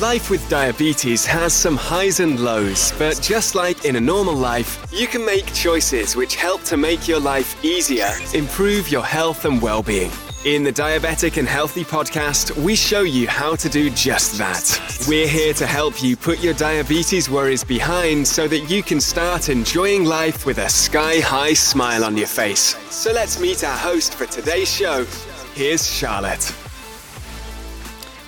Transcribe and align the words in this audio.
Life 0.00 0.28
with 0.28 0.46
diabetes 0.50 1.24
has 1.24 1.54
some 1.54 1.74
highs 1.74 2.20
and 2.20 2.38
lows, 2.38 2.92
but 2.98 3.18
just 3.22 3.54
like 3.54 3.86
in 3.86 3.96
a 3.96 4.00
normal 4.00 4.34
life, 4.34 4.86
you 4.92 5.06
can 5.06 5.24
make 5.24 5.50
choices 5.54 6.14
which 6.14 6.36
help 6.36 6.62
to 6.64 6.76
make 6.76 7.08
your 7.08 7.18
life 7.18 7.64
easier, 7.64 8.10
improve 8.34 8.90
your 8.90 9.02
health 9.02 9.46
and 9.46 9.62
well 9.62 9.82
being. 9.82 10.10
In 10.44 10.62
the 10.62 10.70
Diabetic 10.70 11.38
and 11.38 11.48
Healthy 11.48 11.84
podcast, 11.84 12.54
we 12.62 12.76
show 12.76 13.00
you 13.00 13.26
how 13.26 13.56
to 13.56 13.70
do 13.70 13.88
just 13.88 14.36
that. 14.36 15.06
We're 15.08 15.26
here 15.26 15.54
to 15.54 15.66
help 15.66 16.02
you 16.02 16.14
put 16.14 16.40
your 16.40 16.52
diabetes 16.52 17.30
worries 17.30 17.64
behind 17.64 18.28
so 18.28 18.46
that 18.48 18.68
you 18.68 18.82
can 18.82 19.00
start 19.00 19.48
enjoying 19.48 20.04
life 20.04 20.44
with 20.44 20.58
a 20.58 20.68
sky 20.68 21.20
high 21.20 21.54
smile 21.54 22.04
on 22.04 22.18
your 22.18 22.26
face. 22.26 22.76
So 22.90 23.12
let's 23.12 23.40
meet 23.40 23.64
our 23.64 23.78
host 23.78 24.12
for 24.12 24.26
today's 24.26 24.70
show. 24.70 25.06
Here's 25.54 25.90
Charlotte. 25.90 26.54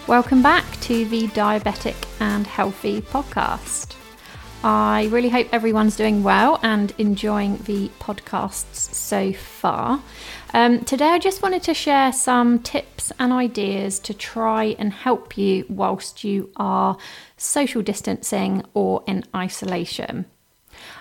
Welcome 0.06 0.42
back 0.42 0.77
to 0.88 1.04
the 1.04 1.26
Diabetic 1.28 1.96
and 2.18 2.46
Healthy 2.46 3.02
podcast. 3.02 3.94
I 4.64 5.06
really 5.10 5.28
hope 5.28 5.48
everyone's 5.52 5.96
doing 5.96 6.22
well 6.22 6.58
and 6.62 6.94
enjoying 6.96 7.58
the 7.58 7.90
podcasts 8.00 8.94
so 8.94 9.34
far. 9.34 10.02
Um, 10.54 10.82
today, 10.86 11.08
I 11.08 11.18
just 11.18 11.42
wanted 11.42 11.62
to 11.64 11.74
share 11.74 12.10
some 12.10 12.60
tips 12.60 13.12
and 13.18 13.34
ideas 13.34 13.98
to 13.98 14.14
try 14.14 14.76
and 14.78 14.90
help 14.90 15.36
you 15.36 15.66
whilst 15.68 16.24
you 16.24 16.50
are 16.56 16.96
social 17.36 17.82
distancing 17.82 18.64
or 18.72 19.04
in 19.06 19.24
isolation. 19.36 20.24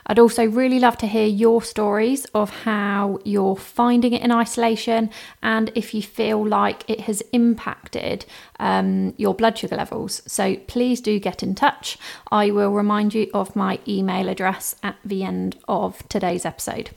I'd 0.08 0.20
also 0.20 0.46
really 0.46 0.80
love 0.80 0.98
to 1.00 1.08
hear 1.08 1.28
your 1.28 1.62
stories 1.62 2.26
of 2.34 2.50
how 2.50 3.20
you're 3.26 3.58
finding 3.58 4.14
it 4.14 4.22
in 4.22 4.32
isolation 4.32 5.10
and 5.44 5.70
if 5.76 5.94
you 5.94 6.02
feel 6.02 6.46
like 6.46 6.90
it 6.90 7.02
has 7.02 7.22
impacted 7.34 8.26
um, 8.60 9.14
your 9.18 9.36
blood 9.36 9.58
sugar 9.58 9.76
levels. 9.76 10.22
So 10.26 10.56
please 10.68 11.02
do 11.02 11.20
get 11.20 11.44
in 11.44 11.56
touch. 11.56 11.98
I 12.32 12.52
will 12.52 12.72
remind 12.72 13.14
you 13.14 13.30
of 13.34 13.56
my 13.56 13.80
email 13.86 14.30
address 14.30 14.76
at 14.82 14.96
the 15.04 15.24
end 15.24 15.58
of 15.68 16.08
today's 16.08 16.46
episode. 16.46 16.92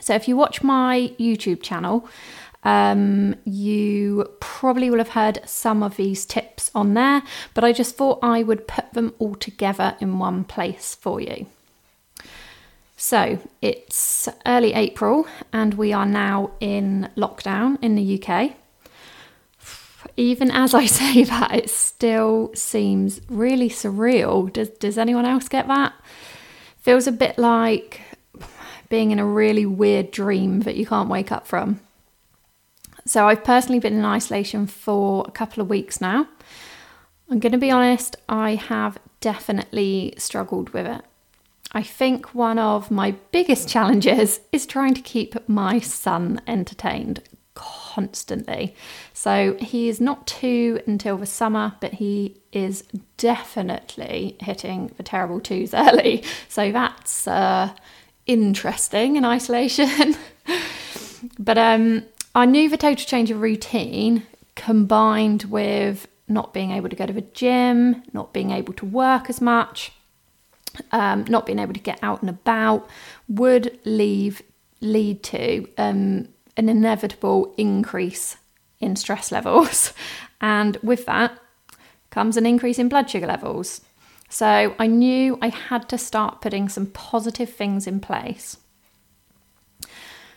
So 0.00 0.14
if 0.14 0.28
you 0.28 0.36
watch 0.36 0.62
my 0.62 1.12
YouTube 1.18 1.62
channel, 1.62 2.08
um, 2.62 3.36
you 3.44 4.28
probably 4.40 4.88
will 4.88 4.98
have 4.98 5.10
heard 5.10 5.40
some 5.44 5.82
of 5.82 5.96
these 5.96 6.24
tips 6.24 6.70
on 6.74 6.94
there, 6.94 7.22
but 7.52 7.64
I 7.64 7.72
just 7.72 7.96
thought 7.96 8.20
I 8.22 8.42
would 8.42 8.66
put 8.66 8.92
them 8.92 9.14
all 9.18 9.34
together 9.34 9.96
in 10.00 10.18
one 10.18 10.44
place 10.44 10.94
for 10.94 11.20
you. 11.20 11.46
So 13.04 13.38
it's 13.60 14.30
early 14.46 14.72
April 14.72 15.26
and 15.52 15.74
we 15.74 15.92
are 15.92 16.06
now 16.06 16.52
in 16.58 17.10
lockdown 17.18 17.76
in 17.82 17.96
the 17.96 18.22
UK. 18.22 18.52
Even 20.16 20.50
as 20.50 20.72
I 20.72 20.86
say 21.00 21.22
that, 21.24 21.54
it 21.54 21.68
still 21.68 22.50
seems 22.54 23.20
really 23.28 23.68
surreal. 23.68 24.50
Does, 24.50 24.70
does 24.70 24.96
anyone 24.96 25.26
else 25.26 25.50
get 25.50 25.68
that? 25.68 25.92
Feels 26.78 27.06
a 27.06 27.12
bit 27.12 27.36
like 27.36 28.00
being 28.88 29.10
in 29.10 29.18
a 29.18 29.26
really 29.26 29.66
weird 29.66 30.10
dream 30.10 30.60
that 30.60 30.76
you 30.76 30.86
can't 30.86 31.10
wake 31.10 31.30
up 31.30 31.46
from. 31.46 31.80
So 33.04 33.28
I've 33.28 33.44
personally 33.44 33.80
been 33.80 33.98
in 33.98 34.04
isolation 34.06 34.66
for 34.66 35.26
a 35.28 35.30
couple 35.30 35.60
of 35.60 35.68
weeks 35.68 36.00
now. 36.00 36.26
I'm 37.28 37.38
going 37.38 37.52
to 37.52 37.58
be 37.58 37.70
honest, 37.70 38.16
I 38.30 38.54
have 38.54 38.96
definitely 39.20 40.14
struggled 40.16 40.70
with 40.70 40.86
it. 40.86 41.04
I 41.74 41.82
think 41.82 42.34
one 42.34 42.60
of 42.60 42.90
my 42.92 43.16
biggest 43.32 43.68
challenges 43.68 44.40
is 44.52 44.64
trying 44.64 44.94
to 44.94 45.02
keep 45.02 45.36
my 45.48 45.80
son 45.80 46.40
entertained 46.46 47.20
constantly. 47.54 48.76
So 49.12 49.56
he 49.60 49.88
is 49.88 50.00
not 50.00 50.26
two 50.28 50.80
until 50.86 51.16
the 51.16 51.26
summer, 51.26 51.74
but 51.80 51.94
he 51.94 52.40
is 52.52 52.84
definitely 53.16 54.36
hitting 54.40 54.92
the 54.96 55.02
terrible 55.02 55.40
twos 55.40 55.74
early. 55.74 56.22
So 56.48 56.70
that's 56.70 57.26
uh, 57.26 57.74
interesting 58.26 59.16
in 59.16 59.24
isolation. 59.24 60.16
but 61.40 61.58
um, 61.58 62.04
I 62.36 62.46
knew 62.46 62.68
the 62.68 62.76
total 62.76 63.04
change 63.04 63.32
of 63.32 63.40
routine 63.40 64.24
combined 64.54 65.44
with 65.44 66.06
not 66.28 66.54
being 66.54 66.70
able 66.70 66.88
to 66.88 66.96
go 66.96 67.06
to 67.06 67.12
the 67.12 67.20
gym, 67.20 68.02
not 68.12 68.32
being 68.32 68.52
able 68.52 68.72
to 68.74 68.86
work 68.86 69.28
as 69.28 69.40
much 69.40 69.92
um, 70.92 71.24
not 71.28 71.46
being 71.46 71.58
able 71.58 71.74
to 71.74 71.80
get 71.80 71.98
out 72.02 72.20
and 72.20 72.30
about 72.30 72.88
would 73.28 73.78
leave 73.84 74.42
lead 74.80 75.22
to 75.22 75.66
um, 75.78 76.28
an 76.56 76.68
inevitable 76.68 77.54
increase 77.56 78.36
in 78.80 78.96
stress 78.96 79.32
levels, 79.36 79.92
and 80.40 80.76
with 80.82 81.06
that 81.06 81.38
comes 82.10 82.36
an 82.36 82.46
increase 82.46 82.78
in 82.78 82.88
blood 82.88 83.10
sugar 83.10 83.26
levels. 83.26 83.80
So 84.28 84.74
I 84.78 84.86
knew 84.86 85.38
I 85.40 85.48
had 85.48 85.88
to 85.90 85.98
start 85.98 86.40
putting 86.40 86.68
some 86.68 86.86
positive 86.86 87.50
things 87.50 87.86
in 87.86 88.00
place. 88.00 88.56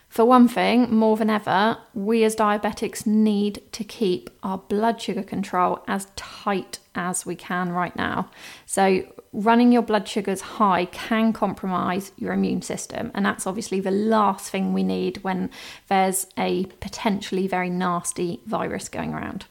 For 0.10 0.26
one 0.26 0.48
thing, 0.48 0.96
more 0.96 1.18
than 1.18 1.30
ever, 1.30 1.78
we 1.94 2.24
as 2.24 2.36
diabetics 2.36 3.06
need 3.06 3.62
to 3.72 3.84
keep 3.84 4.30
our 4.42 4.58
blood 4.58 5.00
sugar 5.00 5.22
control 5.22 5.84
as 5.88 6.08
tight 6.16 6.80
as 6.98 7.26
we 7.26 7.36
can 7.36 7.72
right 7.72 7.96
now. 7.96 8.30
So, 8.66 9.04
running 9.32 9.72
your 9.72 9.84
blood 9.84 10.08
sugars 10.08 10.42
high 10.42 10.86
can 10.86 11.32
compromise 11.32 12.12
your 12.18 12.34
immune 12.34 12.62
system, 12.62 13.12
and 13.14 13.26
that's 13.26 13.48
obviously 13.48 13.80
the 13.80 13.92
last 13.92 14.50
thing 14.50 14.74
we 14.74 14.84
need 14.84 15.24
when 15.24 15.50
there's 15.88 16.28
a 16.38 16.66
potentially 16.82 17.48
very 17.48 17.70
nasty 17.70 18.42
virus 18.46 18.90
going 18.90 19.14
around. 19.14 19.46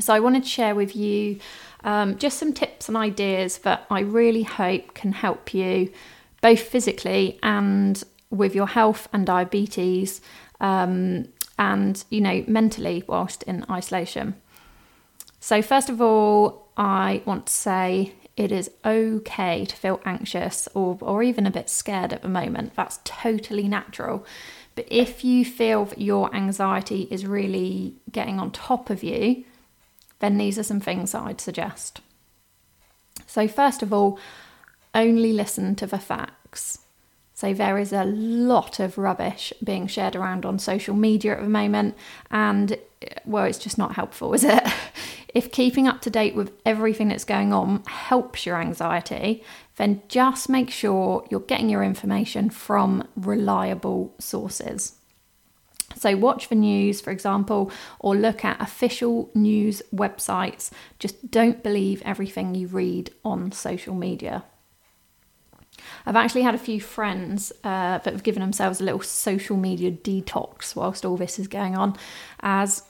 So, 0.00 0.14
I 0.14 0.20
wanted 0.20 0.42
to 0.44 0.48
share 0.48 0.74
with 0.74 0.96
you 0.96 1.38
um, 1.84 2.16
just 2.16 2.38
some 2.38 2.52
tips 2.52 2.88
and 2.88 2.96
ideas 2.96 3.58
that 3.58 3.86
I 3.90 4.00
really 4.00 4.42
hope 4.42 4.94
can 4.94 5.12
help 5.12 5.52
you 5.54 5.92
both 6.40 6.60
physically 6.60 7.38
and 7.42 8.02
with 8.30 8.54
your 8.54 8.66
health 8.66 9.08
and 9.12 9.26
diabetes, 9.26 10.20
um, 10.60 11.28
and 11.58 12.02
you 12.08 12.20
know, 12.20 12.44
mentally 12.46 13.04
whilst 13.06 13.42
in 13.44 13.64
isolation. 13.70 14.34
So, 15.42 15.60
first 15.60 15.90
of 15.90 16.00
all, 16.00 16.68
I 16.76 17.20
want 17.24 17.46
to 17.46 17.52
say 17.52 18.12
it 18.36 18.52
is 18.52 18.70
okay 18.84 19.64
to 19.64 19.76
feel 19.76 20.00
anxious 20.04 20.68
or, 20.72 20.96
or 21.00 21.24
even 21.24 21.48
a 21.48 21.50
bit 21.50 21.68
scared 21.68 22.12
at 22.12 22.22
the 22.22 22.28
moment. 22.28 22.76
That's 22.76 23.00
totally 23.02 23.66
natural. 23.66 24.24
But 24.76 24.86
if 24.88 25.24
you 25.24 25.44
feel 25.44 25.86
that 25.86 26.00
your 26.00 26.32
anxiety 26.32 27.08
is 27.10 27.26
really 27.26 27.96
getting 28.12 28.38
on 28.38 28.52
top 28.52 28.88
of 28.88 29.02
you, 29.02 29.44
then 30.20 30.38
these 30.38 30.60
are 30.60 30.62
some 30.62 30.78
things 30.78 31.10
that 31.10 31.22
I'd 31.22 31.40
suggest. 31.40 32.02
So, 33.26 33.48
first 33.48 33.82
of 33.82 33.92
all, 33.92 34.20
only 34.94 35.32
listen 35.32 35.74
to 35.74 35.88
the 35.88 35.98
facts. 35.98 36.78
So, 37.34 37.52
there 37.52 37.78
is 37.78 37.92
a 37.92 38.04
lot 38.04 38.78
of 38.78 38.96
rubbish 38.96 39.52
being 39.62 39.88
shared 39.88 40.14
around 40.14 40.46
on 40.46 40.60
social 40.60 40.94
media 40.94 41.32
at 41.32 41.42
the 41.42 41.48
moment, 41.48 41.96
and 42.30 42.78
well, 43.24 43.44
it's 43.44 43.58
just 43.58 43.76
not 43.76 43.96
helpful, 43.96 44.34
is 44.34 44.44
it? 44.44 44.62
If 45.34 45.50
keeping 45.50 45.88
up 45.88 46.02
to 46.02 46.10
date 46.10 46.34
with 46.34 46.52
everything 46.66 47.08
that's 47.08 47.24
going 47.24 47.52
on 47.52 47.82
helps 47.86 48.44
your 48.44 48.60
anxiety, 48.60 49.42
then 49.76 50.02
just 50.08 50.48
make 50.48 50.70
sure 50.70 51.26
you're 51.30 51.40
getting 51.40 51.70
your 51.70 51.82
information 51.82 52.50
from 52.50 53.08
reliable 53.16 54.14
sources. 54.18 54.96
So, 55.96 56.16
watch 56.16 56.48
the 56.48 56.54
news, 56.54 57.00
for 57.00 57.10
example, 57.10 57.70
or 57.98 58.16
look 58.16 58.44
at 58.44 58.60
official 58.60 59.30
news 59.34 59.82
websites. 59.94 60.70
Just 60.98 61.30
don't 61.30 61.62
believe 61.62 62.02
everything 62.04 62.54
you 62.54 62.66
read 62.66 63.10
on 63.24 63.52
social 63.52 63.94
media. 63.94 64.44
I've 66.06 66.16
actually 66.16 66.42
had 66.42 66.54
a 66.54 66.58
few 66.58 66.80
friends 66.80 67.52
uh, 67.64 67.98
that 67.98 68.12
have 68.12 68.22
given 68.22 68.40
themselves 68.40 68.80
a 68.80 68.84
little 68.84 69.00
social 69.00 69.56
media 69.56 69.90
detox 69.90 70.74
whilst 70.76 71.04
all 71.04 71.16
this 71.16 71.38
is 71.38 71.48
going 71.48 71.76
on, 71.76 71.96
as 72.40 72.82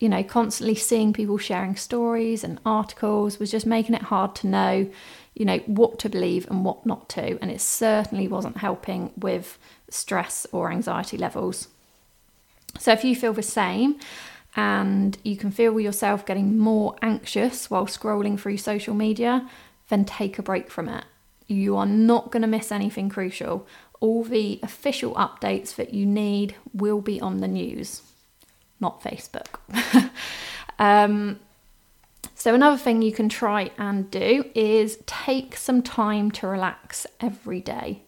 you 0.00 0.08
know, 0.08 0.24
constantly 0.24 0.74
seeing 0.74 1.12
people 1.12 1.36
sharing 1.36 1.76
stories 1.76 2.42
and 2.42 2.58
articles 2.64 3.38
was 3.38 3.50
just 3.50 3.66
making 3.66 3.94
it 3.94 4.02
hard 4.02 4.34
to 4.36 4.46
know, 4.46 4.90
you 5.34 5.44
know, 5.44 5.58
what 5.66 5.98
to 5.98 6.08
believe 6.08 6.50
and 6.50 6.64
what 6.64 6.86
not 6.86 7.08
to. 7.10 7.38
And 7.40 7.50
it 7.50 7.60
certainly 7.60 8.26
wasn't 8.26 8.56
helping 8.56 9.12
with 9.18 9.58
stress 9.90 10.46
or 10.52 10.72
anxiety 10.72 11.18
levels. 11.18 11.68
So 12.78 12.92
if 12.92 13.04
you 13.04 13.14
feel 13.14 13.34
the 13.34 13.42
same 13.42 14.00
and 14.56 15.18
you 15.22 15.36
can 15.36 15.50
feel 15.50 15.78
yourself 15.78 16.24
getting 16.24 16.58
more 16.58 16.96
anxious 17.02 17.68
while 17.68 17.86
scrolling 17.86 18.40
through 18.40 18.56
social 18.56 18.94
media, 18.94 19.48
then 19.90 20.06
take 20.06 20.38
a 20.38 20.42
break 20.42 20.70
from 20.70 20.88
it. 20.88 21.04
You 21.46 21.76
are 21.76 21.86
not 21.86 22.30
going 22.30 22.42
to 22.42 22.48
miss 22.48 22.72
anything 22.72 23.10
crucial. 23.10 23.66
All 24.00 24.24
the 24.24 24.60
official 24.62 25.14
updates 25.16 25.74
that 25.74 25.92
you 25.92 26.06
need 26.06 26.54
will 26.72 27.02
be 27.02 27.20
on 27.20 27.38
the 27.38 27.48
news 27.48 28.09
not 28.80 29.02
Facebook. 29.02 30.10
um, 30.78 31.38
so, 32.34 32.54
another 32.54 32.78
thing 32.78 33.02
you 33.02 33.12
can 33.12 33.28
try 33.28 33.70
and 33.76 34.10
do 34.10 34.44
is 34.54 34.98
take 35.04 35.56
some 35.56 35.82
time 35.82 36.30
to 36.32 36.46
relax 36.46 37.06
every 37.20 37.60
day. 37.60 38.02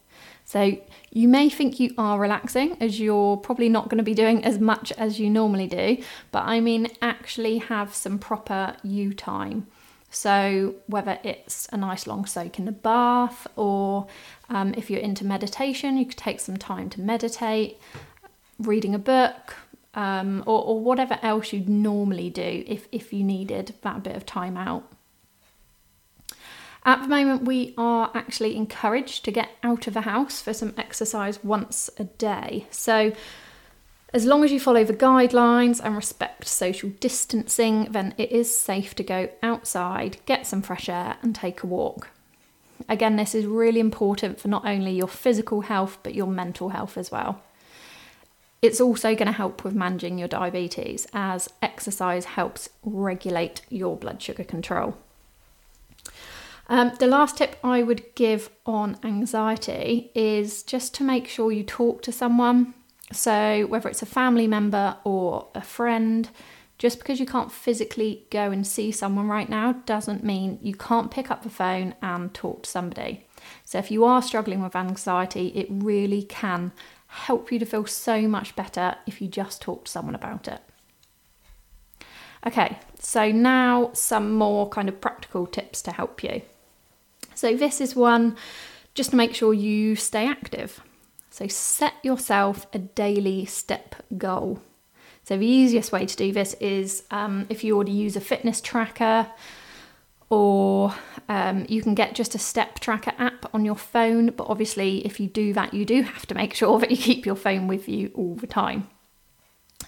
So, 0.44 0.78
you 1.10 1.28
may 1.28 1.50
think 1.50 1.78
you 1.78 1.92
are 1.98 2.18
relaxing 2.18 2.78
as 2.80 2.98
you're 2.98 3.36
probably 3.36 3.68
not 3.68 3.90
going 3.90 3.98
to 3.98 4.04
be 4.04 4.14
doing 4.14 4.42
as 4.44 4.58
much 4.58 4.90
as 4.92 5.20
you 5.20 5.28
normally 5.28 5.66
do, 5.66 5.98
but 6.30 6.44
I 6.44 6.60
mean, 6.60 6.88
actually 7.02 7.58
have 7.58 7.94
some 7.94 8.18
proper 8.18 8.76
you 8.82 9.12
time. 9.12 9.66
So, 10.08 10.76
whether 10.86 11.18
it's 11.22 11.68
a 11.72 11.76
nice 11.76 12.06
long 12.06 12.24
soak 12.24 12.58
in 12.58 12.64
the 12.64 12.72
bath, 12.72 13.46
or 13.56 14.06
um, 14.48 14.72
if 14.76 14.90
you're 14.90 15.00
into 15.00 15.26
meditation, 15.26 15.96
you 15.96 16.06
could 16.06 16.18
take 16.18 16.40
some 16.40 16.56
time 16.56 16.88
to 16.90 17.00
meditate, 17.00 17.78
reading 18.58 18.94
a 18.94 18.98
book, 18.98 19.56
um, 19.94 20.42
or, 20.46 20.62
or 20.62 20.80
whatever 20.80 21.18
else 21.22 21.52
you'd 21.52 21.68
normally 21.68 22.30
do 22.30 22.64
if, 22.66 22.88
if 22.92 23.12
you 23.12 23.22
needed 23.22 23.74
that 23.82 24.02
bit 24.02 24.16
of 24.16 24.24
time 24.26 24.56
out. 24.56 24.90
At 26.84 27.02
the 27.02 27.08
moment, 27.08 27.44
we 27.44 27.74
are 27.78 28.10
actually 28.12 28.56
encouraged 28.56 29.24
to 29.24 29.30
get 29.30 29.50
out 29.62 29.86
of 29.86 29.94
the 29.94 30.00
house 30.00 30.40
for 30.40 30.52
some 30.52 30.74
exercise 30.76 31.42
once 31.44 31.88
a 31.96 32.04
day. 32.04 32.66
So, 32.70 33.12
as 34.12 34.26
long 34.26 34.44
as 34.44 34.52
you 34.52 34.60
follow 34.60 34.84
the 34.84 34.92
guidelines 34.92 35.80
and 35.82 35.94
respect 35.96 36.46
social 36.46 36.90
distancing, 37.00 37.84
then 37.92 38.14
it 38.18 38.30
is 38.32 38.54
safe 38.54 38.94
to 38.96 39.02
go 39.02 39.30
outside, 39.42 40.18
get 40.26 40.46
some 40.46 40.60
fresh 40.60 40.88
air, 40.88 41.16
and 41.22 41.34
take 41.34 41.62
a 41.62 41.66
walk. 41.66 42.10
Again, 42.88 43.16
this 43.16 43.34
is 43.34 43.46
really 43.46 43.80
important 43.80 44.40
for 44.40 44.48
not 44.48 44.66
only 44.66 44.92
your 44.92 45.08
physical 45.08 45.62
health 45.62 45.98
but 46.02 46.14
your 46.14 46.26
mental 46.26 46.70
health 46.70 46.98
as 46.98 47.10
well. 47.10 47.40
It's 48.62 48.80
also 48.80 49.14
going 49.14 49.26
to 49.26 49.32
help 49.32 49.64
with 49.64 49.74
managing 49.74 50.18
your 50.18 50.28
diabetes 50.28 51.06
as 51.12 51.50
exercise 51.60 52.24
helps 52.24 52.70
regulate 52.82 53.62
your 53.68 53.96
blood 53.96 54.22
sugar 54.22 54.44
control. 54.44 54.96
Um, 56.68 56.92
the 56.98 57.08
last 57.08 57.36
tip 57.38 57.56
I 57.62 57.82
would 57.82 58.14
give 58.14 58.48
on 58.64 58.96
anxiety 59.02 60.10
is 60.14 60.62
just 60.62 60.94
to 60.94 61.04
make 61.04 61.26
sure 61.28 61.52
you 61.52 61.64
talk 61.64 62.02
to 62.02 62.12
someone 62.12 62.72
so, 63.12 63.66
whether 63.66 63.88
it's 63.88 64.02
a 64.02 64.06
family 64.06 64.46
member 64.46 64.96
or 65.04 65.48
a 65.54 65.60
friend, 65.60 66.28
just 66.78 66.98
because 66.98 67.20
you 67.20 67.26
can't 67.26 67.52
physically 67.52 68.26
go 68.30 68.50
and 68.50 68.66
see 68.66 68.90
someone 68.90 69.28
right 69.28 69.48
now 69.48 69.72
doesn't 69.86 70.24
mean 70.24 70.58
you 70.62 70.74
can't 70.74 71.10
pick 71.10 71.30
up 71.30 71.42
the 71.42 71.50
phone 71.50 71.94
and 72.02 72.32
talk 72.34 72.64
to 72.64 72.70
somebody. 72.70 73.26
So, 73.64 73.78
if 73.78 73.90
you 73.90 74.04
are 74.04 74.22
struggling 74.22 74.62
with 74.62 74.74
anxiety, 74.74 75.48
it 75.48 75.66
really 75.70 76.22
can 76.22 76.72
help 77.12 77.52
you 77.52 77.58
to 77.58 77.66
feel 77.66 77.86
so 77.86 78.22
much 78.26 78.56
better 78.56 78.96
if 79.06 79.20
you 79.20 79.28
just 79.28 79.60
talk 79.62 79.84
to 79.84 79.90
someone 79.90 80.14
about 80.14 80.48
it. 80.48 80.60
Okay, 82.46 82.78
so 82.98 83.30
now 83.30 83.90
some 83.92 84.32
more 84.32 84.68
kind 84.68 84.88
of 84.88 85.00
practical 85.00 85.46
tips 85.46 85.82
to 85.82 85.92
help 85.92 86.24
you. 86.24 86.42
So, 87.34 87.56
this 87.56 87.80
is 87.80 87.94
one 87.94 88.36
just 88.94 89.10
to 89.10 89.16
make 89.16 89.34
sure 89.34 89.54
you 89.54 89.96
stay 89.96 90.26
active. 90.26 90.82
So 91.32 91.46
set 91.46 91.94
yourself 92.02 92.66
a 92.74 92.78
daily 92.78 93.46
step 93.46 93.94
goal. 94.18 94.60
So 95.24 95.38
the 95.38 95.46
easiest 95.46 95.90
way 95.90 96.04
to 96.04 96.16
do 96.16 96.30
this 96.30 96.54
is 96.60 97.04
um, 97.10 97.46
if 97.48 97.64
you 97.64 97.74
already 97.74 97.92
use 97.92 98.16
a 98.16 98.20
fitness 98.20 98.60
tracker, 98.60 99.28
or 100.32 100.94
um, 101.28 101.66
you 101.68 101.82
can 101.82 101.94
get 101.94 102.14
just 102.14 102.34
a 102.34 102.38
step 102.38 102.80
tracker 102.80 103.12
app 103.18 103.54
on 103.54 103.66
your 103.66 103.76
phone. 103.76 104.30
But 104.30 104.46
obviously, 104.48 105.04
if 105.04 105.20
you 105.20 105.28
do 105.28 105.52
that, 105.52 105.74
you 105.74 105.84
do 105.84 106.00
have 106.00 106.24
to 106.24 106.34
make 106.34 106.54
sure 106.60 106.78
that 106.78 106.90
you 106.90 106.96
keep 106.96 107.26
your 107.26 107.34
phone 107.34 107.68
with 107.68 107.86
you 107.86 108.10
all 108.14 108.34
the 108.34 108.46
time. 108.46 108.88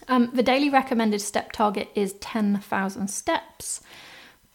Um, 0.07 0.31
the 0.35 0.43
daily 0.43 0.69
recommended 0.69 1.23
step 1.23 1.53
target 1.53 1.89
is 1.95 2.13
10,000 2.15 3.09
steps. 3.09 3.81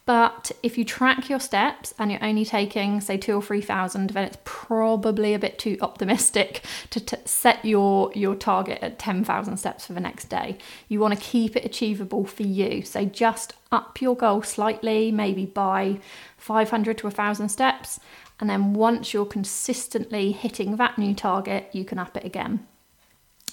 But 0.10 0.52
if 0.64 0.76
you 0.76 0.86
track 0.86 1.30
your 1.30 1.40
steps 1.40 1.94
and 2.00 2.12
you're 2.12 2.24
only 2.24 2.44
taking, 2.44 3.00
say, 3.00 3.16
two 3.16 3.36
or 3.36 3.44
three 3.44 3.62
thousand, 3.62 4.10
then 4.10 4.24
it's 4.24 4.40
probably 4.44 5.36
a 5.36 5.40
bit 5.40 5.60
too 5.60 5.78
optimistic 5.82 6.64
to 6.90 7.00
t- 7.00 7.18
set 7.26 7.64
your 7.64 8.12
your 8.16 8.34
target 8.34 8.80
at 8.82 8.98
ten 8.98 9.24
thousand 9.24 9.58
steps 9.58 9.86
for 9.86 9.94
the 9.94 10.00
next 10.00 10.26
day. 10.26 10.58
You 10.88 11.00
want 11.00 11.14
to 11.14 11.20
keep 11.24 11.56
it 11.56 11.64
achievable 11.64 12.26
for 12.26 12.42
you. 12.42 12.82
So 12.82 13.06
just 13.06 13.54
up 13.72 14.02
your 14.02 14.16
goal 14.16 14.42
slightly, 14.42 15.12
maybe 15.12 15.46
by 15.46 16.00
five 16.38 16.72
hundred 16.72 16.98
to 16.98 17.12
thousand 17.12 17.50
steps, 17.50 18.00
and 18.40 18.50
then 18.50 18.74
once 18.74 19.14
you're 19.14 19.28
consistently 19.28 20.32
hitting 20.32 20.78
that 20.78 20.98
new 20.98 21.14
target, 21.14 21.70
you 21.72 21.86
can 21.86 22.00
up 22.00 22.18
it 22.18 22.26
again. 22.26 22.66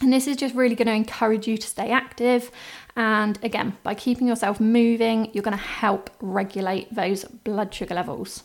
And 0.03 0.13
this 0.13 0.27
is 0.27 0.37
just 0.37 0.55
really 0.55 0.75
going 0.75 0.89
to 0.89 0.95
encourage 0.95 1.47
you 1.47 1.57
to 1.57 1.67
stay 1.67 1.91
active. 1.91 2.51
And 2.97 3.39
again, 3.43 3.77
by 3.83 3.95
keeping 3.95 4.27
yourself 4.27 4.61
moving, 4.61 5.31
you're 5.33 5.43
going 5.43 5.57
to 5.57 5.63
help 5.63 6.11
regulate 6.21 6.95
those 6.95 7.25
blood 7.25 7.73
sugar 7.73 7.95
levels. 7.95 8.43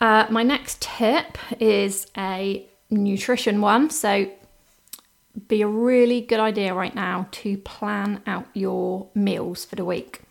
Uh, 0.00 0.26
my 0.30 0.42
next 0.42 0.80
tip 0.80 1.38
is 1.60 2.06
a 2.16 2.66
nutrition 2.90 3.60
one. 3.60 3.90
So, 3.90 4.30
be 5.46 5.62
a 5.62 5.68
really 5.68 6.20
good 6.20 6.40
idea 6.40 6.74
right 6.74 6.94
now 6.94 7.28
to 7.30 7.58
plan 7.58 8.22
out 8.26 8.48
your 8.54 9.08
meals 9.14 9.64
for 9.64 9.76
the 9.76 9.84
week. 9.84 10.22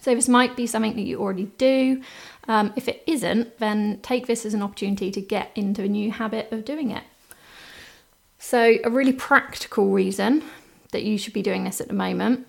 So, 0.00 0.14
this 0.14 0.28
might 0.28 0.56
be 0.56 0.66
something 0.66 0.96
that 0.96 1.02
you 1.02 1.20
already 1.20 1.50
do. 1.56 2.02
Um, 2.48 2.72
if 2.76 2.88
it 2.88 3.02
isn't, 3.06 3.58
then 3.58 4.00
take 4.02 4.26
this 4.26 4.44
as 4.44 4.52
an 4.52 4.62
opportunity 4.62 5.10
to 5.10 5.20
get 5.20 5.50
into 5.54 5.82
a 5.82 5.88
new 5.88 6.10
habit 6.10 6.50
of 6.52 6.64
doing 6.64 6.90
it. 6.90 7.04
So, 8.44 8.76
a 8.82 8.90
really 8.90 9.12
practical 9.12 9.90
reason 9.90 10.42
that 10.90 11.04
you 11.04 11.16
should 11.16 11.32
be 11.32 11.42
doing 11.42 11.62
this 11.62 11.80
at 11.80 11.86
the 11.86 11.94
moment 11.94 12.44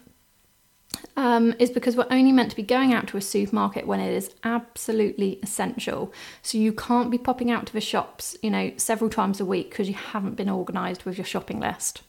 um, 1.15 1.53
is 1.59 1.69
because 1.69 1.95
we're 1.95 2.07
only 2.09 2.31
meant 2.31 2.49
to 2.49 2.55
be 2.55 2.63
going 2.63 2.91
out 2.91 3.07
to 3.09 3.17
a 3.17 3.21
supermarket 3.21 3.85
when 3.85 3.99
it 3.99 4.11
is 4.11 4.31
absolutely 4.43 5.39
essential. 5.43 6.11
So 6.41 6.57
you 6.57 6.73
can't 6.73 7.11
be 7.11 7.19
popping 7.19 7.51
out 7.51 7.67
to 7.67 7.73
the 7.73 7.79
shops, 7.79 8.35
you 8.41 8.49
know, 8.49 8.71
several 8.75 9.11
times 9.11 9.39
a 9.39 9.45
week 9.45 9.69
because 9.69 9.87
you 9.87 9.93
haven't 9.93 10.35
been 10.35 10.49
organised 10.49 11.05
with 11.05 11.15
your 11.15 11.25
shopping 11.25 11.59
list. 11.59 12.01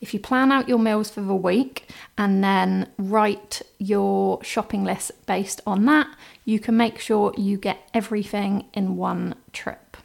If 0.00 0.14
you 0.14 0.20
plan 0.20 0.52
out 0.52 0.68
your 0.68 0.78
meals 0.78 1.10
for 1.10 1.22
the 1.22 1.34
week 1.34 1.88
and 2.16 2.42
then 2.42 2.88
write 2.98 3.62
your 3.78 4.42
shopping 4.44 4.84
list 4.84 5.10
based 5.26 5.60
on 5.66 5.86
that, 5.86 6.06
you 6.44 6.60
can 6.60 6.76
make 6.76 7.00
sure 7.00 7.34
you 7.36 7.58
get 7.58 7.78
everything 7.92 8.66
in 8.72 8.96
one 8.96 9.34
trip. 9.52 9.96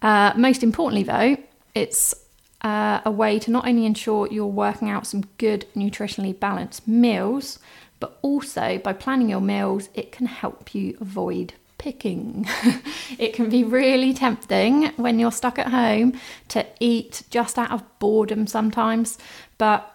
Uh, 0.00 0.32
most 0.36 0.62
importantly, 0.62 1.02
though, 1.02 1.36
it's 1.76 2.14
uh, 2.62 3.00
a 3.04 3.10
way 3.10 3.38
to 3.38 3.50
not 3.50 3.68
only 3.68 3.84
ensure 3.84 4.26
you're 4.28 4.46
working 4.46 4.88
out 4.88 5.06
some 5.06 5.24
good 5.36 5.66
nutritionally 5.76 6.38
balanced 6.38 6.88
meals, 6.88 7.58
but 8.00 8.18
also 8.22 8.78
by 8.78 8.92
planning 8.92 9.28
your 9.28 9.42
meals, 9.42 9.90
it 9.94 10.10
can 10.10 10.26
help 10.26 10.74
you 10.74 10.96
avoid 11.00 11.52
picking. 11.76 12.46
it 13.18 13.34
can 13.34 13.50
be 13.50 13.62
really 13.62 14.14
tempting 14.14 14.86
when 14.96 15.18
you're 15.18 15.30
stuck 15.30 15.58
at 15.58 15.68
home 15.68 16.18
to 16.48 16.66
eat 16.80 17.22
just 17.30 17.58
out 17.58 17.70
of 17.70 17.84
boredom 17.98 18.46
sometimes, 18.46 19.18
but 19.58 19.92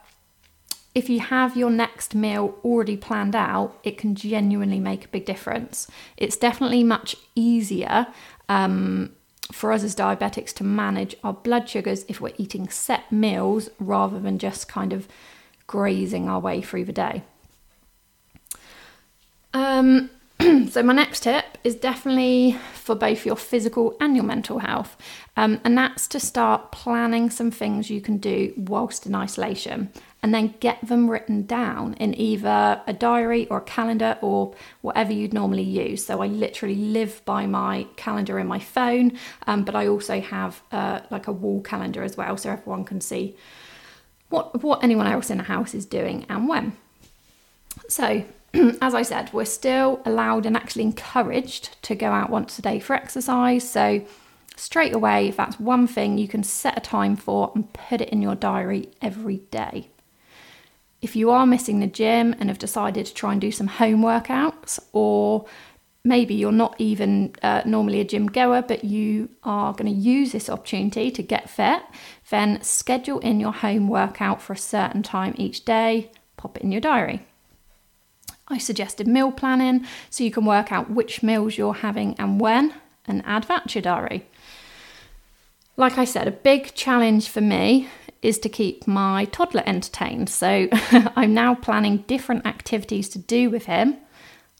if 0.94 1.10
you 1.10 1.20
have 1.20 1.58
your 1.58 1.70
next 1.70 2.14
meal 2.14 2.60
already 2.64 2.98
planned 2.98 3.36
out, 3.36 3.80
it 3.84 3.98
can 3.98 4.14
genuinely 4.14 4.80
make 4.80 5.06
a 5.06 5.08
big 5.08 5.26
difference. 5.26 5.88
It's 6.18 6.38
definitely 6.38 6.84
much 6.84 7.16
easier 7.34 8.08
um, 8.50 9.16
for 9.52 9.72
us 9.72 9.84
as 9.84 9.96
diabetics 9.96 10.54
to 10.54 10.64
manage 10.64 11.16
our 11.24 11.34
blood 11.34 11.68
sugars 11.70 12.06
if 12.08 12.22
we're 12.22 12.34
eating 12.38 12.70
set 12.70 13.12
meals 13.12 13.70
rather 13.80 14.20
than 14.20 14.38
just 14.38 14.68
kind 14.68 14.94
of 14.94 15.08
grazing 15.68 16.30
our 16.30 16.40
way 16.40 16.62
through 16.62 16.86
the 16.86 16.94
day. 16.94 17.24
Um, 19.54 20.10
so, 20.70 20.82
my 20.84 20.94
next 20.94 21.24
tip 21.24 21.58
is 21.64 21.76
definitely 21.76 22.58
for 22.74 22.96
both 22.96 23.26
your 23.26 23.36
physical 23.36 23.96
and 24.00 24.16
your 24.16 24.26
mental 24.26 24.60
health, 24.60 24.98
um, 25.38 25.62
and 25.64 25.78
that's 25.78 26.08
to 26.10 26.20
start 26.20 26.72
planning 26.72 27.30
some 27.30 27.52
things 27.52 27.90
you 27.90 28.02
can 28.02 28.18
do 28.18 28.54
whilst 28.58 29.06
in 29.06 29.14
isolation 29.14 29.92
and 30.24 30.34
then 30.34 30.54
get 30.60 30.80
them 30.88 31.10
written 31.10 31.46
down 31.46 31.94
in 31.96 32.20
either 32.20 32.82
a 32.86 32.94
diary 32.94 33.48
or 33.48 33.58
a 33.58 33.62
calendar 33.62 34.18
or 34.22 34.54
whatever 34.82 35.12
you'd 35.12 35.34
normally 35.34 35.64
use. 35.64 36.06
So 36.06 36.22
I 36.22 36.28
literally 36.28 36.76
live 36.76 37.24
by 37.26 37.48
my 37.48 37.88
calendar 37.96 38.38
in 38.38 38.48
my 38.48 38.60
phone, 38.60 39.18
um, 39.48 39.64
but 39.64 39.76
I 39.76 39.88
also 39.88 40.22
have 40.22 40.62
uh, 40.72 41.02
like 41.10 41.28
a 41.28 41.32
wall 41.32 41.62
calendar 41.62 42.04
as 42.04 42.18
well, 42.18 42.38
so 42.38 42.52
everyone 42.52 42.86
can 42.86 43.02
see 43.02 43.36
what 44.30 44.64
what 44.64 44.84
anyone 44.84 45.08
else 45.08 45.30
in 45.30 45.38
the 45.38 45.44
house 45.44 45.74
is 45.74 45.86
doing 45.86 46.26
and 46.30 46.48
when. 46.48 46.74
So. 47.88 48.24
As 48.82 48.94
I 48.94 49.02
said, 49.02 49.32
we're 49.32 49.46
still 49.46 50.02
allowed 50.06 50.46
and 50.46 50.58
actually 50.58 50.84
encouraged 50.84 51.82
to 51.84 51.96
go 51.96 52.12
out 52.12 52.30
once 52.30 52.60
a 52.60 52.62
day 52.62 52.80
for 52.80 52.96
exercise. 52.96 53.70
So, 53.70 54.06
straight 54.58 54.94
away, 54.94 55.30
if 55.30 55.38
that's 55.38 55.60
one 55.60 55.88
thing 55.88 56.18
you 56.18 56.28
can 56.28 56.44
set 56.44 56.78
a 56.78 56.82
time 56.82 57.16
for 57.16 57.52
and 57.56 57.72
put 57.74 58.02
it 58.02 58.10
in 58.10 58.22
your 58.22 58.36
diary 58.36 58.90
every 59.02 59.38
day. 59.38 59.90
If 61.02 61.16
you 61.16 61.32
are 61.32 61.48
missing 61.48 61.80
the 61.80 61.88
gym 61.88 62.36
and 62.40 62.50
have 62.50 62.60
decided 62.60 63.06
to 63.08 63.14
try 63.14 63.32
and 63.32 63.42
do 63.42 63.52
some 63.52 63.68
home 63.68 64.02
workouts, 64.02 64.80
or 64.92 65.46
maybe 66.04 66.36
you're 66.36 66.52
not 66.52 66.76
even 66.78 67.34
uh, 67.42 67.64
normally 67.66 68.02
a 68.02 68.04
gym 68.04 68.28
goer, 68.28 68.62
but 68.62 68.84
you 68.84 69.30
are 69.44 69.74
going 69.74 69.92
to 69.92 70.00
use 70.00 70.32
this 70.32 70.50
opportunity 70.50 71.10
to 71.10 71.24
get 71.24 71.50
fit, 71.50 71.82
then 72.30 72.62
schedule 72.62 73.20
in 73.20 73.40
your 73.40 73.54
home 73.54 73.88
workout 73.88 74.42
for 74.42 74.54
a 74.54 74.58
certain 74.58 75.02
time 75.02 75.34
each 75.38 75.66
day, 75.66 76.12
pop 76.38 76.58
it 76.58 76.64
in 76.64 76.72
your 76.72 76.82
diary. 76.82 77.26
I 78.52 78.58
suggested 78.58 79.08
meal 79.08 79.32
planning 79.32 79.86
so 80.10 80.24
you 80.24 80.32
can 80.32 80.46
work 80.46 80.72
out 80.72 80.90
which 80.90 81.24
meals 81.24 81.58
you're 81.58 81.74
having 81.74 82.16
and 82.20 82.40
when, 82.40 82.74
and 83.08 83.24
add 83.26 83.44
that 83.46 83.70
to 83.70 83.76
your 83.76 83.84
diary. 83.84 84.26
Like 85.78 85.98
I 85.98 86.06
said, 86.06 86.28
a 86.28 86.32
big 86.32 86.74
challenge 86.76 87.30
for 87.30 87.42
me 87.42 87.88
is 88.22 88.38
to 88.40 88.50
keep 88.50 88.86
my 88.86 89.26
toddler 89.26 89.64
entertained. 89.66 90.30
So 90.30 90.68
I'm 91.16 91.34
now 91.34 91.56
planning 91.56 91.98
different 92.08 92.46
activities 92.46 93.10
to 93.10 93.20
do 93.20 93.50
with 93.50 93.66
him. 93.66 93.98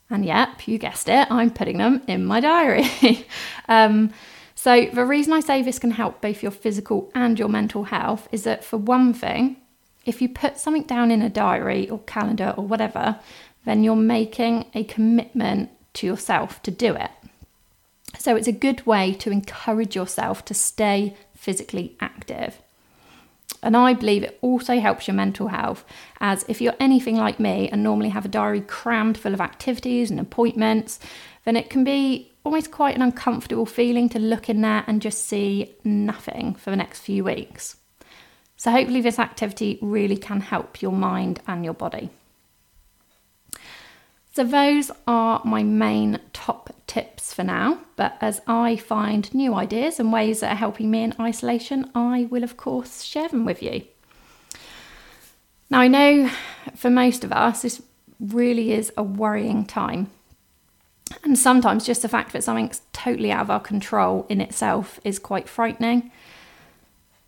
And 0.10 0.26
yep, 0.26 0.68
you 0.68 0.78
guessed 0.78 1.08
it, 1.08 1.32
I'm 1.32 1.52
putting 1.52 1.78
them 1.78 2.02
in 2.08 2.26
my 2.26 2.40
diary. 2.40 3.26
um, 3.70 4.12
so 4.56 4.86
the 4.86 5.06
reason 5.06 5.34
I 5.34 5.40
say 5.40 5.62
this 5.62 5.80
can 5.80 5.92
help 5.92 6.22
both 6.22 6.44
your 6.44 6.52
physical 6.52 7.12
and 7.16 7.40
your 7.40 7.50
mental 7.50 7.86
health 7.86 8.28
is 8.32 8.44
that, 8.44 8.64
for 8.64 8.78
one 8.78 9.14
thing, 9.14 9.58
if 10.06 10.22
you 10.22 10.30
put 10.30 10.58
something 10.58 10.84
down 10.84 11.12
in 11.12 11.22
a 11.22 11.30
diary 11.30 11.90
or 11.90 12.00
calendar 12.00 12.54
or 12.58 12.66
whatever, 12.66 13.20
then 13.66 13.84
you're 13.84 13.96
making 13.96 14.66
a 14.74 14.84
commitment 14.84 15.70
to 15.94 16.08
yourself 16.08 16.62
to 16.64 16.72
do 16.72 16.96
it. 16.96 17.12
So 18.18 18.36
it's 18.36 18.48
a 18.48 18.54
good 18.54 18.86
way 18.86 19.14
to 19.16 19.32
encourage 19.32 19.96
yourself 19.96 20.44
to 20.46 20.54
stay 20.54 21.16
physically 21.36 21.96
active. 22.00 22.62
And 23.64 23.78
I 23.78 23.94
believe 23.94 24.24
it 24.24 24.40
also 24.42 24.80
helps 24.80 25.08
your 25.08 25.16
mental 25.16 25.50
health, 25.50 25.86
as 26.20 26.44
if 26.48 26.62
you're 26.62 26.74
anything 26.80 27.16
like 27.16 27.40
me 27.40 27.70
and 27.70 27.84
normally 27.84 28.10
have 28.10 28.26
a 28.26 28.30
diary 28.30 28.62
crammed 28.62 29.18
full 29.18 29.34
of 29.34 29.42
activities 29.42 30.10
and 30.10 30.20
appointments, 30.20 31.00
then 31.46 31.56
it 31.56 31.70
can 31.70 31.84
be 31.84 32.32
almost 32.44 32.72
quite 32.72 32.96
an 32.96 33.02
uncomfortable 33.02 33.68
feeling 33.68 34.10
to 34.10 34.20
look 34.20 34.50
in 34.50 34.62
there 34.62 34.84
and 34.88 35.02
just 35.02 35.28
see 35.28 35.76
nothing 35.84 36.56
for 36.56 36.72
the 36.72 36.76
next 36.76 37.02
few 37.02 37.24
weeks. 37.24 37.78
So, 38.58 38.72
hopefully, 38.72 39.02
this 39.02 39.20
activity 39.20 39.80
really 39.82 40.18
can 40.18 40.42
help 40.42 40.82
your 40.82 40.92
mind 40.92 41.40
and 41.48 41.64
your 41.64 41.74
body. 41.74 42.10
So, 44.34 44.46
those 44.46 44.92
are 45.08 45.42
my 45.44 45.62
main 45.62 46.20
top 46.32 46.74
tips 46.88 47.34
for 47.34 47.44
now. 47.44 47.80
But 47.98 48.18
as 48.22 48.42
I 48.48 48.78
find 48.78 49.34
new 49.34 49.54
ideas 49.54 50.00
and 50.00 50.14
ways 50.14 50.40
that 50.40 50.54
are 50.54 50.56
helping 50.56 50.90
me 50.90 51.04
in 51.04 51.14
isolation, 51.20 51.92
I 51.94 52.28
will, 52.30 52.44
of 52.44 52.56
course, 52.56 53.04
share 53.04 53.28
them 53.28 53.44
with 53.44 53.62
you. 53.62 53.84
Now, 55.70 55.82
I 55.82 55.88
know 55.88 56.30
for 56.76 56.90
most 56.90 57.24
of 57.24 57.32
us, 57.32 57.62
this 57.62 57.82
really 58.20 58.72
is 58.72 58.94
a 58.96 59.04
worrying 59.04 59.66
time. 59.66 60.12
And 61.24 61.38
sometimes 61.38 61.86
just 61.86 62.02
the 62.02 62.10
fact 62.10 62.32
that 62.34 62.44
something's 62.44 62.82
totally 62.94 63.32
out 63.32 63.42
of 63.42 63.50
our 63.50 63.60
control 63.60 64.26
in 64.30 64.40
itself 64.40 65.00
is 65.04 65.20
quite 65.20 65.50
frightening. 65.50 66.12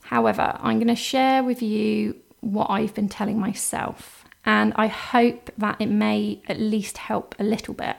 However, 0.03 0.57
I'm 0.62 0.77
going 0.77 0.88
to 0.88 0.95
share 0.95 1.43
with 1.43 1.62
you 1.62 2.15
what 2.39 2.69
I've 2.69 2.93
been 2.93 3.10
telling 3.10 3.39
myself 3.39 4.22
and 4.45 4.73
I 4.75 4.88
hope 4.88 5.51
that 5.57 5.77
it 5.79 5.88
may 5.88 6.41
at 6.47 6.59
least 6.59 6.97
help 6.97 7.35
a 7.39 7.43
little 7.43 7.73
bit. 7.73 7.95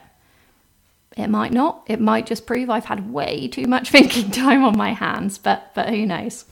It 1.17 1.27
might 1.27 1.53
not. 1.53 1.83
It 1.87 2.01
might 2.01 2.25
just 2.25 2.45
prove 2.45 2.69
I've 2.69 2.85
had 2.85 3.11
way 3.11 3.47
too 3.47 3.67
much 3.67 3.89
thinking 3.91 4.31
time 4.31 4.63
on 4.63 4.77
my 4.77 4.93
hands, 4.93 5.37
but 5.37 5.71
but 5.73 5.89
who 5.89 6.05
knows. 6.05 6.45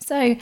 So 0.00 0.36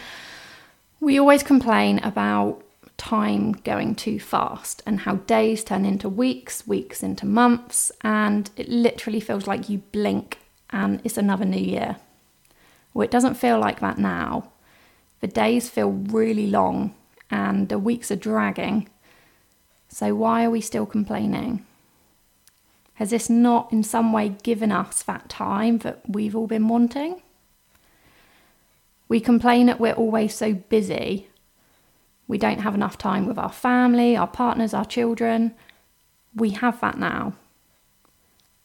we 1.00 1.18
always 1.18 1.42
complain 1.42 1.98
about 1.98 2.62
time 2.96 3.52
going 3.52 3.96
too 3.96 4.20
fast 4.20 4.82
and 4.86 5.00
how 5.00 5.16
days 5.16 5.64
turn 5.64 5.84
into 5.84 6.08
weeks, 6.08 6.66
weeks 6.66 7.02
into 7.02 7.26
months, 7.26 7.90
and 8.02 8.50
it 8.56 8.68
literally 8.68 9.20
feels 9.20 9.46
like 9.46 9.68
you 9.68 9.78
blink 9.90 10.38
and 10.70 11.00
it's 11.04 11.18
another 11.18 11.44
new 11.44 11.60
year. 11.60 11.96
Well, 12.94 13.04
it 13.04 13.10
doesn't 13.10 13.34
feel 13.34 13.58
like 13.58 13.80
that 13.80 13.98
now. 13.98 14.50
The 15.20 15.26
days 15.26 15.68
feel 15.68 15.90
really 15.90 16.46
long 16.46 16.94
and 17.32 17.68
the 17.68 17.78
weeks 17.78 18.10
are 18.10 18.16
dragging. 18.16 18.88
So, 19.88 20.14
why 20.14 20.44
are 20.44 20.50
we 20.50 20.60
still 20.60 20.86
complaining? 20.86 21.66
Has 22.94 23.10
this 23.10 23.28
not 23.28 23.72
in 23.72 23.82
some 23.82 24.12
way 24.12 24.28
given 24.28 24.70
us 24.70 25.02
that 25.02 25.28
time 25.28 25.78
that 25.78 26.02
we've 26.06 26.36
all 26.36 26.46
been 26.46 26.68
wanting? 26.68 27.22
We 29.08 29.18
complain 29.18 29.66
that 29.66 29.80
we're 29.80 29.92
always 29.92 30.34
so 30.34 30.54
busy. 30.54 31.28
We 32.28 32.38
don't 32.38 32.60
have 32.60 32.74
enough 32.74 32.96
time 32.96 33.26
with 33.26 33.38
our 33.38 33.52
family, 33.52 34.16
our 34.16 34.26
partners, 34.26 34.72
our 34.72 34.84
children. 34.84 35.54
We 36.34 36.50
have 36.50 36.80
that 36.80 36.98
now. 36.98 37.34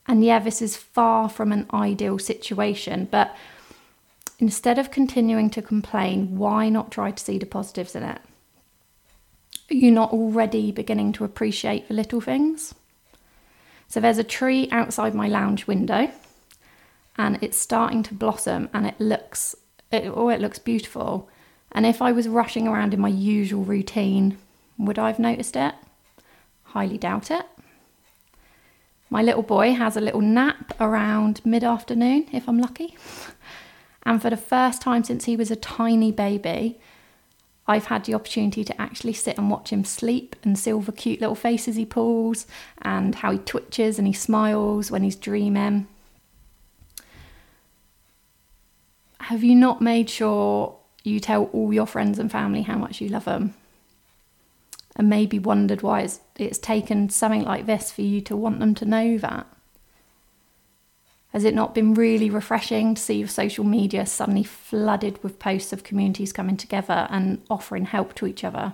And 0.07 0.23
yeah, 0.23 0.39
this 0.39 0.61
is 0.61 0.77
far 0.77 1.29
from 1.29 1.51
an 1.51 1.67
ideal 1.73 2.19
situation, 2.19 3.07
but 3.11 3.35
instead 4.39 4.77
of 4.79 4.91
continuing 4.91 5.49
to 5.49 5.61
complain, 5.61 6.37
why 6.37 6.69
not 6.69 6.91
try 6.91 7.11
to 7.11 7.23
see 7.23 7.37
the 7.37 7.45
positives 7.45 7.95
in 7.95 8.03
it? 8.03 8.21
Are 9.69 9.75
not 9.91 10.11
already 10.11 10.71
beginning 10.71 11.11
to 11.13 11.25
appreciate 11.25 11.87
the 11.87 11.93
little 11.93 12.21
things? 12.21 12.73
So 13.87 13.99
there's 13.99 14.17
a 14.17 14.23
tree 14.23 14.69
outside 14.71 15.13
my 15.13 15.27
lounge 15.27 15.67
window 15.67 16.09
and 17.17 17.37
it's 17.41 17.57
starting 17.57 18.03
to 18.03 18.13
blossom 18.13 18.69
and 18.73 18.85
it 18.85 18.99
looks 18.99 19.55
it, 19.91 20.11
oh 20.13 20.29
it 20.29 20.41
looks 20.41 20.59
beautiful. 20.59 21.29
And 21.71 21.85
if 21.85 22.01
I 22.01 22.11
was 22.11 22.27
rushing 22.27 22.67
around 22.67 22.93
in 22.93 22.99
my 22.99 23.09
usual 23.09 23.63
routine, 23.63 24.37
would 24.77 24.99
I 24.99 25.07
have 25.07 25.19
noticed 25.19 25.55
it? 25.55 25.75
Highly 26.63 26.97
doubt 26.97 27.31
it. 27.31 27.45
My 29.09 29.21
little 29.21 29.43
boy 29.43 29.73
has 29.73 29.95
a 29.95 30.01
little 30.01 30.21
nap 30.21 30.73
around 30.79 31.41
mid 31.45 31.63
afternoon, 31.63 32.27
if 32.31 32.47
I'm 32.47 32.59
lucky. 32.59 32.95
And 34.03 34.21
for 34.21 34.29
the 34.29 34.37
first 34.37 34.81
time 34.81 35.03
since 35.03 35.25
he 35.25 35.35
was 35.35 35.51
a 35.51 35.57
tiny 35.57 36.13
baby, 36.13 36.79
I've 37.67 37.85
had 37.85 38.05
the 38.05 38.13
opportunity 38.13 38.63
to 38.63 38.81
actually 38.81 39.13
sit 39.13 39.37
and 39.37 39.49
watch 39.49 39.71
him 39.71 39.83
sleep 39.83 40.35
and 40.43 40.57
see 40.57 40.71
all 40.71 40.81
the 40.81 40.93
cute 40.93 41.19
little 41.19 41.35
faces 41.35 41.75
he 41.75 41.85
pulls 41.85 42.47
and 42.81 43.15
how 43.15 43.31
he 43.31 43.39
twitches 43.39 43.97
and 43.97 44.07
he 44.07 44.13
smiles 44.13 44.89
when 44.89 45.03
he's 45.03 45.17
dreaming. 45.17 45.87
Have 49.19 49.43
you 49.43 49.55
not 49.55 49.81
made 49.81 50.09
sure 50.09 50.77
you 51.03 51.19
tell 51.19 51.45
all 51.45 51.73
your 51.73 51.85
friends 51.85 52.17
and 52.19 52.31
family 52.31 52.61
how 52.61 52.77
much 52.77 53.01
you 53.01 53.09
love 53.09 53.25
them? 53.25 53.53
And 54.95 55.09
maybe 55.09 55.37
wondered 55.37 55.81
why 55.81 56.01
it's, 56.01 56.21
it's 56.37 56.57
taken 56.57 57.09
something 57.09 57.43
like 57.43 57.65
this 57.65 57.91
for 57.91 58.01
you 58.01 58.21
to 58.21 58.37
want 58.37 58.59
them 58.59 58.73
to 58.75 58.85
know 58.85 59.17
that? 59.17 59.45
Has 61.37 61.43
it 61.43 61.53
not 61.53 61.75
been 61.75 61.93
really 61.93 62.31
refreshing 62.31 62.95
to 62.95 62.99
see 62.99 63.19
your 63.19 63.27
social 63.27 63.63
media 63.63 64.07
suddenly 64.07 64.41
flooded 64.41 65.21
with 65.21 65.37
posts 65.37 65.71
of 65.71 65.83
communities 65.83 66.33
coming 66.33 66.57
together 66.57 67.05
and 67.11 67.43
offering 67.47 67.85
help 67.85 68.15
to 68.15 68.25
each 68.25 68.43
other? 68.43 68.73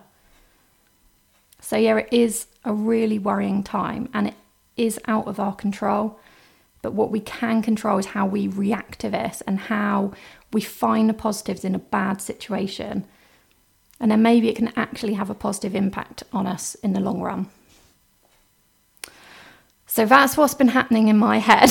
So, 1.60 1.76
yeah, 1.76 1.98
it 1.98 2.08
is 2.10 2.48
a 2.64 2.72
really 2.72 3.20
worrying 3.20 3.64
time 3.64 4.08
and 4.14 4.30
it 4.30 4.36
is 4.78 4.98
out 5.10 5.28
of 5.28 5.42
our 5.42 5.54
control. 5.54 6.18
But 6.82 6.94
what 6.94 7.12
we 7.12 7.20
can 7.20 7.62
control 7.62 7.98
is 7.98 8.06
how 8.06 8.28
we 8.28 8.48
react 8.48 9.00
to 9.00 9.10
this 9.10 9.44
and 9.46 9.60
how 9.60 10.14
we 10.54 10.62
find 10.62 11.10
the 11.10 11.14
positives 11.14 11.66
in 11.66 11.76
a 11.76 11.80
bad 11.80 12.22
situation. 12.22 13.06
And 14.00 14.10
then 14.10 14.22
maybe 14.22 14.48
it 14.48 14.56
can 14.56 14.72
actually 14.78 15.16
have 15.16 15.30
a 15.30 15.36
positive 15.36 15.76
impact 15.76 16.24
on 16.32 16.48
us 16.48 16.76
in 16.76 16.94
the 16.94 17.02
long 17.02 17.20
run. 17.20 17.50
So 19.94 20.08
that's 20.08 20.36
what's 20.36 20.56
been 20.56 20.70
happening 20.70 21.08
in 21.08 21.20
my 21.20 21.38
head 21.38 21.70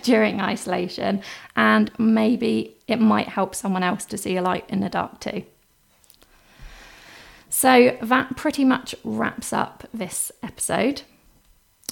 during 0.02 0.40
isolation, 0.40 1.20
and 1.54 1.90
maybe 1.98 2.78
it 2.88 2.98
might 2.98 3.28
help 3.28 3.54
someone 3.54 3.82
else 3.82 4.06
to 4.06 4.16
see 4.16 4.38
a 4.38 4.40
light 4.40 4.64
in 4.70 4.80
the 4.80 4.88
dark 4.88 5.20
too. 5.20 5.44
So 7.50 7.98
that 8.00 8.38
pretty 8.38 8.64
much 8.64 8.94
wraps 9.04 9.52
up 9.52 9.86
this 9.92 10.32
episode. 10.42 11.02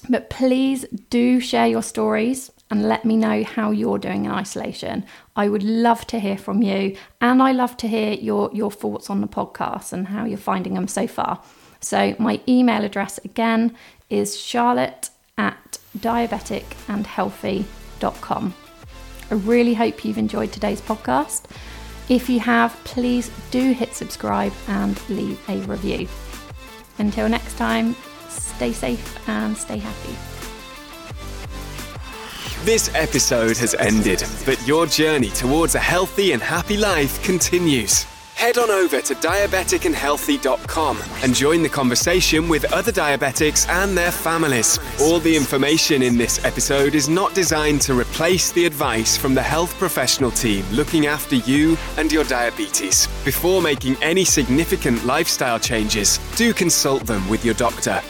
But 0.09 0.31
please 0.31 0.87
do 1.11 1.41
share 1.41 1.67
your 1.67 1.83
stories 1.83 2.51
and 2.71 2.89
let 2.89 3.05
me 3.05 3.19
know 3.19 3.45
how 3.45 3.71
you're 3.71 3.99
doing 3.99 4.25
in 4.25 4.31
isolation. 4.31 5.05
I 5.37 5.51
would 5.51 5.63
love 5.63 6.07
to 6.07 6.21
hear 6.21 6.39
from 6.39 6.63
you, 6.63 6.97
and 7.21 7.43
I 7.43 7.53
love 7.53 7.77
to 7.77 7.87
hear 7.87 8.15
your, 8.15 8.49
your 8.55 8.71
thoughts 8.71 9.11
on 9.11 9.21
the 9.21 9.29
podcast 9.29 9.93
and 9.93 10.09
how 10.09 10.25
you're 10.25 10.39
finding 10.39 10.73
them 10.73 10.89
so 10.89 11.07
far. 11.07 11.43
So, 11.81 12.17
my 12.19 12.41
email 12.49 12.83
address 12.83 13.19
again 13.19 13.77
is 14.09 14.41
charlotte 14.41 15.11
at 15.39 15.79
diabeticandhealthy.com. 15.99 18.55
I 19.31 19.35
really 19.35 19.75
hope 19.75 20.05
you've 20.05 20.19
enjoyed 20.19 20.53
today's 20.53 20.81
podcast. 20.81 21.45
If 22.09 22.29
you 22.29 22.41
have, 22.41 22.73
please 22.85 23.31
do 23.51 23.73
hit 23.73 23.95
subscribe 23.95 24.53
and 24.67 25.01
leave 25.09 25.41
a 25.49 25.59
review. 25.61 26.09
Until 26.99 27.29
next 27.29 27.57
time, 27.57 27.95
stay 28.29 28.73
safe 28.73 29.29
and 29.29 29.57
stay 29.57 29.79
happy. 29.79 30.17
This 32.65 32.93
episode 32.95 33.57
has 33.57 33.75
ended, 33.77 34.25
but 34.45 34.67
your 34.67 34.87
journey 34.87 35.31
towards 35.31 35.77
a 35.77 35.79
healthy 35.79 36.33
and 36.33 36.43
happy 36.43 36.77
life 36.77 37.23
continues 37.23 38.05
head 38.41 38.57
on 38.57 38.71
over 38.71 39.03
to 39.03 39.15
diabeticandhealthy.com 39.17 40.99
and 41.23 41.35
join 41.35 41.63
the 41.63 41.69
conversation 41.69 42.49
with 42.49 42.65
other 42.73 42.91
diabetics 42.91 43.69
and 43.69 43.95
their 43.95 44.11
families. 44.11 44.79
All 44.99 45.21
the 45.21 45.37
information 45.37 46.01
in 46.03 46.17
this 46.17 46.43
episode 46.43 46.95
is 46.95 47.07
not 47.07 47.35
designed 47.35 47.83
to 47.83 47.93
replace 47.93 48.51
the 48.51 48.65
advice 48.65 49.15
from 49.15 49.35
the 49.35 49.43
health 49.43 49.79
professional 49.79 50.31
team 50.31 50.65
looking 50.73 51.05
after 51.05 51.37
you 51.37 51.77
and 51.99 52.11
your 52.11 52.25
diabetes. 52.25 53.07
Before 53.27 53.61
making 53.61 53.97
any 54.03 54.25
significant 54.25 55.05
lifestyle 55.05 55.59
changes, 55.59 56.19
do 56.35 56.55
consult 56.55 57.05
them 57.05 57.29
with 57.29 57.45
your 57.45 57.55
doctor 57.55 58.01